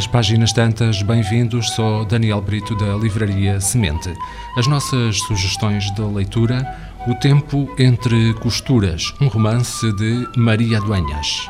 [0.00, 1.72] às páginas tantas, bem-vindos.
[1.72, 4.10] Sou Daniel Brito da Livraria Semente.
[4.56, 6.66] As nossas sugestões de leitura:
[7.06, 11.46] O Tempo entre Costuras, um romance de Maria Duenhas.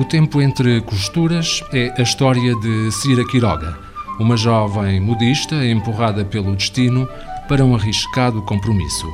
[0.00, 3.78] O Tempo entre Costuras é a história de Cira Quiroga,
[4.18, 7.08] uma jovem modista empurrada pelo destino
[7.48, 9.06] para um arriscado compromisso.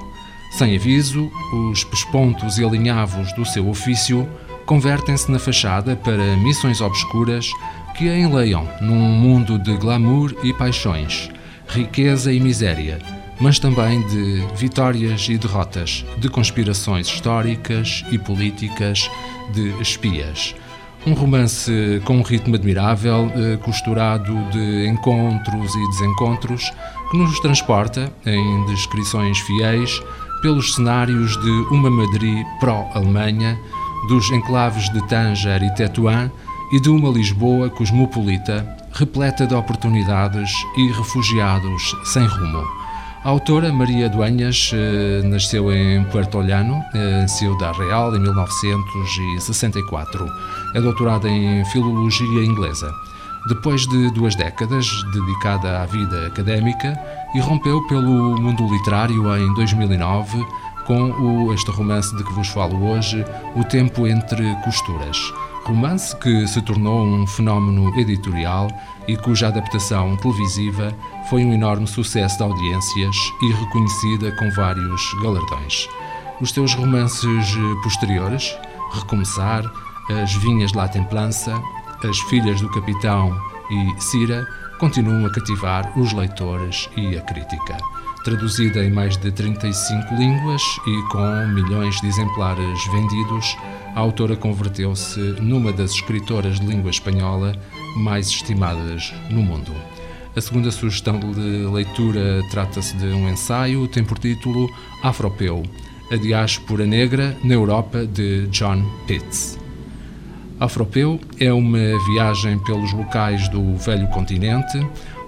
[0.53, 1.31] Sem aviso,
[1.71, 4.27] os pespontos e alinhavos do seu ofício
[4.67, 7.51] convertem-se na fachada para missões obscuras
[7.97, 11.31] que a enleiam num mundo de glamour e paixões,
[11.69, 12.99] riqueza e miséria,
[13.41, 19.11] mas também de vitórias e derrotas, de conspirações históricas e políticas,
[19.53, 20.55] de espias.
[21.05, 26.71] Um romance com um ritmo admirável, eh, costurado de encontros e desencontros,
[27.11, 30.01] que nos transporta, em descrições fiéis,
[30.43, 33.59] pelos cenários de uma Madrid pró-Alemanha,
[34.09, 36.31] dos enclaves de Tanger e Tetuán
[36.73, 42.65] e de uma Lisboa cosmopolita, repleta de oportunidades e refugiados sem rumo.
[43.25, 50.27] A autora Maria Duenhas eh, nasceu em Puerto Olhano, eh, em Ciudad Real, em 1964.
[50.75, 52.93] É doutorada em Filologia Inglesa.
[53.49, 56.99] Depois de duas décadas dedicada à vida académica,
[57.35, 60.45] irrompeu pelo mundo literário em 2009
[60.87, 63.25] com o, este romance de que vos falo hoje,
[63.57, 65.17] O Tempo entre Costuras.
[65.65, 68.69] Romance que se tornou um fenómeno editorial
[69.07, 70.93] e cuja adaptação televisiva
[71.31, 75.89] foi um enorme sucesso de audiências e reconhecida com vários galardões.
[76.41, 78.57] Os seus romances posteriores,
[78.93, 79.65] Recomeçar,
[80.23, 81.55] As Vinhas de La Templança,
[82.03, 83.33] As Filhas do Capitão
[83.71, 84.45] e Cira,
[84.81, 87.79] continuam a cativar os leitores e a crítica.
[88.25, 93.57] Traduzida em mais de 35 línguas e com milhões de exemplares vendidos,
[93.97, 97.53] a autora converteu-se numa das escritoras de língua espanhola
[97.97, 99.73] mais estimadas no mundo.
[100.37, 104.73] A segunda sugestão de leitura trata-se de um ensaio, tem por título
[105.03, 105.65] Afropeu,
[106.13, 109.59] a diáspora negra na Europa de John Pitts.
[110.61, 114.79] Afropeu é uma viagem pelos locais do velho continente,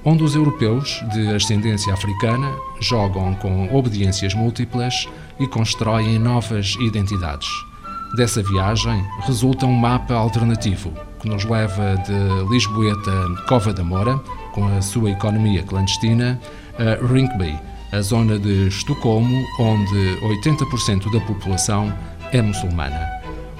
[0.04, 5.08] onde os europeus de ascendência africana jogam com obediências múltiplas
[5.40, 7.48] e constroem novas identidades.
[8.16, 13.10] Dessa viagem resulta um mapa alternativo que nos leva de Lisboeta
[13.48, 14.18] Cova da Moura,
[14.52, 16.38] com a sua economia clandestina,
[16.78, 17.58] a Rinkeby,
[17.92, 21.92] a zona de Estocolmo, onde 80% da população
[22.30, 23.08] é muçulmana.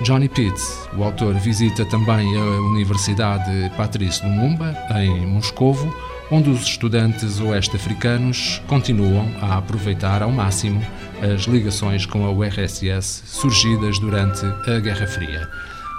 [0.02, 5.94] Johnny Pitts, o autor, visita também a Universidade Patrice Lumumba, em Moscovo,
[6.30, 10.84] onde os estudantes oeste-africanos continuam a aproveitar ao máximo
[11.22, 15.48] as ligações com a URSS surgidas durante a Guerra Fria,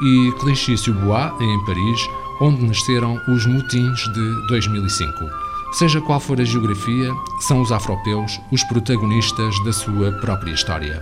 [0.02, 2.02] e Clichy-sous-Bois, em Paris,
[2.42, 5.26] onde nasceram os motins de 2005.
[5.74, 11.02] Seja qual for a geografia, são os afropeus os protagonistas da sua própria história.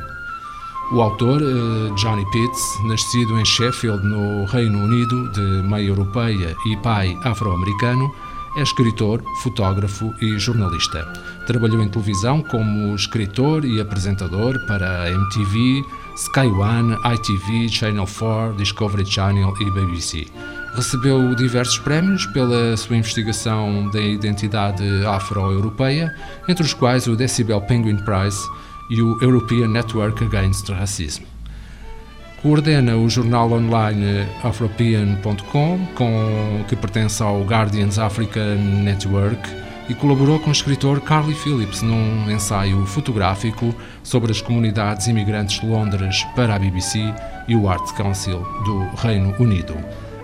[0.92, 6.78] O autor, eh, Johnny Pitts, nascido em Sheffield, no Reino Unido, de mãe europeia e
[6.78, 8.14] pai afro-americano,
[8.56, 11.04] é escritor, fotógrafo e jornalista.
[11.48, 15.84] Trabalhou em televisão como escritor e apresentador para MTV,
[16.16, 20.28] Sky One, ITV, Channel 4, Discovery Channel e BBC.
[20.76, 26.14] Recebeu diversos prémios pela sua investigação da identidade afro-europeia,
[26.48, 28.42] entre os quais o Decibel Penguin Prize
[28.90, 31.33] e o European Network Against Racism.
[32.44, 35.80] Coordena o jornal online Afropean.com,
[36.68, 39.50] que pertence ao Guardians Africa Network,
[39.88, 45.66] e colaborou com o escritor Carly Phillips num ensaio fotográfico sobre as comunidades imigrantes de
[45.66, 47.14] Londres para a BBC
[47.48, 49.78] e o Art Council do Reino Unido.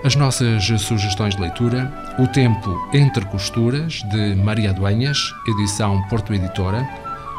[0.04, 6.86] As nossas sugestões de leitura: O Tempo Entre Costuras, de Maria Duenhas, edição Porto Editora,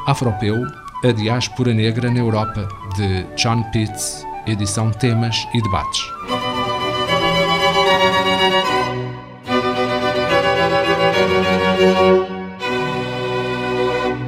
[0.06, 0.64] Afropeu,
[1.04, 6.00] A Diáspora Negra na Europa, de John Pitts, edição Temas e Debates.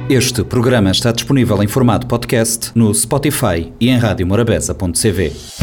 [0.09, 5.62] Este programa está disponível em formato podcast no Spotify e em radiomorabeza.cv.